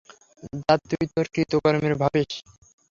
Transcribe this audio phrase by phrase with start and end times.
[0.59, 2.31] যাতে তুই তোর কৃতকর্মের ভাবিস।